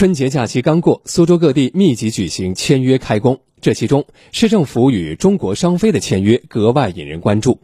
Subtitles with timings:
[0.00, 7.60] 春节假期刚过，苏州各地密集举行签约开工，这其中市政府与中国商飞的签约格外引人关注。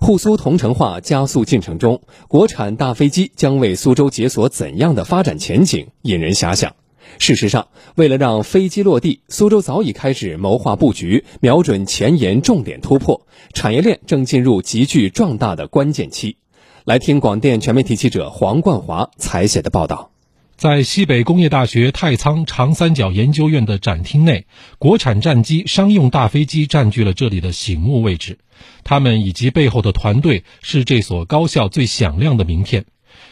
[0.00, 6.76] 沪苏同城化加速进程中，国产大飞机将为苏州解锁怎样的发展前景，引人遐想。
[7.18, 7.66] 事实上，
[7.96, 16.36] 为了让飞机落地，苏州早已开始谋划布局，瞄准前沿重点突破，产业链正进入急剧壮大的关键期。
[16.84, 20.13] 来听广电全媒体记者黄冠华采写的报道。
[20.56, 24.46] 在西北工业大学太仓长三角研究院的展厅内，
[24.78, 28.38] 国产战机、商用大飞机占据了这里的醒目位置。
[28.84, 32.84] 他们以及背后的团队是这所高校最响亮的名片。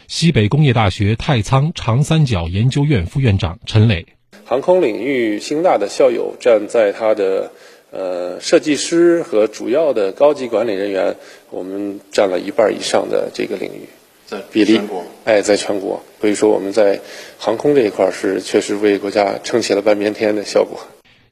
[0.07, 4.05] 西北工业大学太仓长三角研究院副院长陈磊：
[4.43, 7.51] 航空领域兴大的校友站在他的
[7.91, 11.15] 呃设计师和主要的高级管理人员，
[11.49, 13.87] 我们占了一半以上的这个领域。
[14.51, 14.79] 比例，
[15.25, 16.99] 哎，在全国，所以说我们在
[17.37, 20.79] 航空这一块是确实为国家撑起了半边天的效果。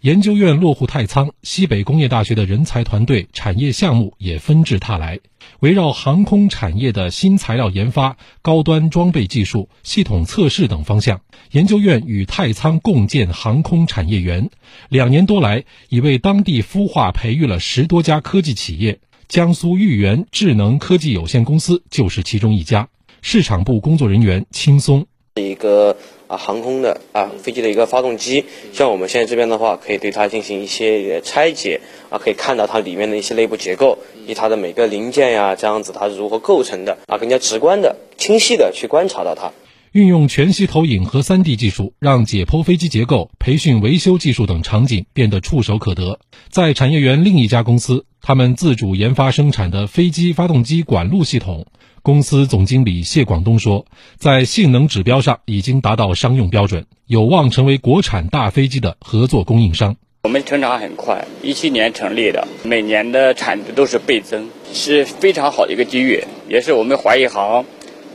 [0.01, 5.19] 研究院落户太仓，西北工业大学的人才团队、产业项目也纷至沓来，
[5.59, 14.49] 围绕航空产业的新材料研发、高端装备技术、系统测试等方向，研究院与太仓共建航空产业园，
[14.89, 18.97] 两年多来，已为当地孵化培育了十多家科技企业。
[19.31, 22.89] 江苏豫园智能科技有限公司就是其中一家。
[23.21, 25.95] 市场部工作人员轻松，一个
[26.27, 31.79] 啊航空的啊飞机的一个发动机，像我们现在这边的话，可以对它进行一些拆解
[32.09, 39.53] 啊，可以看到它里面的一些内部结构，以它的每个零件呀，这样子它是如何构成的啊，更加直观的、清晰的去观察到它。
[39.91, 46.17] 运用全息投影和 3D 技术，让解剖飞机结构、培训维修技术等场景变得触手可得。
[46.47, 51.65] 在产业园另一家公司，他们自主研发生产的飞机发动机管路系统，
[52.03, 59.97] 公司总经理谢广东说，在性能指标上已经达到商用标准，有望成为国产大飞机的合作供应商。
[60.23, 67.65] 我们成长很快，一七年成立的，每年的产值都是倍增，是非常好的一个机遇，也是我们华谊航。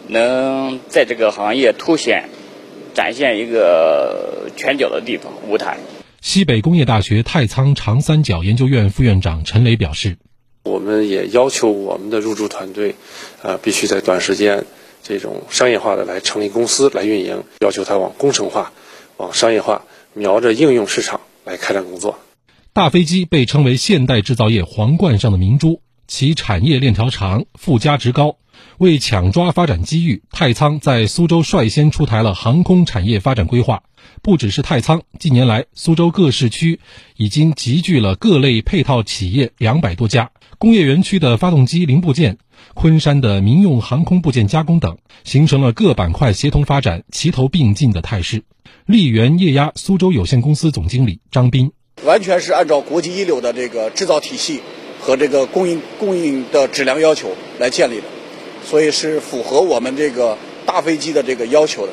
[0.09, 2.29] 能在这个行业凸显、
[2.95, 5.79] 展现一个拳脚的地方舞台。
[6.21, 10.17] 西北工业大学太仓长三角研究院副院长陈雷表示
[10.65, 12.95] ：“我们也要求我们的入驻团队，
[13.43, 14.65] 呃，必须在短时间
[15.03, 18.73] 这种商业化的来成立公司来运营，要求它往工程化、
[19.17, 19.85] 往商业化，
[20.15, 22.19] 瞄着应用市场来开展工作。”
[22.73, 28.37] 大飞机被称为现代制造业皇冠上的明珠，其产业链条长，附加值高。
[28.79, 33.83] 为抢抓发展机遇，太仓在苏州率先出台了航空产业发展规划。
[34.23, 36.81] 不只是太仓，近年来苏州各市区
[37.17, 40.31] 已经集聚了各类配套企业两百多家。
[40.59, 42.39] 工业园区的发动机零部件，
[42.75, 48.45] 昆山的民用航空部件加工等，形成了各板块协同发展、齐头并进的态势。
[48.87, 51.73] 力源液压苏州有限公司总经理张斌：
[52.05, 54.61] 完全是按照国际一流的这个制造体系
[55.01, 58.05] 和这个供应供应的质量要求来建立的。
[58.67, 61.93] 所以是符合我们这个大飞机的这个要求的。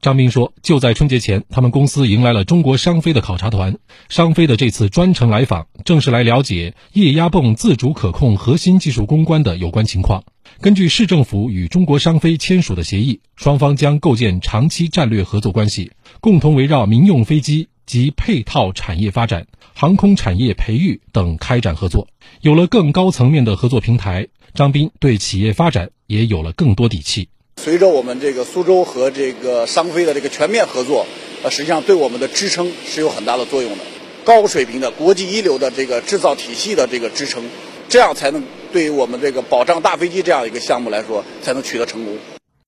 [0.00, 3.78] 张斌说，就在春节前，他们公司迎来了中国商飞的考察团。
[4.08, 10.22] 商飞的这次专程来访，正是来了解液压泵自主可控核心技术攻关的有关情况。
[10.60, 22.08] 根据市政府与中国商飞签署的协议，双方将构建长期战略合作关系，共同围绕民用飞机及配套产业发展、航空产业培育等开展合作。
[22.40, 24.28] 有了更高层面的合作平台。
[24.54, 27.28] 张斌对企业发展也有了更多底气。
[27.56, 31.08] 随着我们这个苏州和这个商飞的这个全面合作，
[31.42, 33.78] 呃，实际上对我们的支撑是有很大的作用的。
[34.22, 37.42] 高水平的国际一流的这个制造体系的这个支撑，
[37.88, 42.16] 这样才能对于我们这个保障大飞机这样一个项目来说，才能取得成功。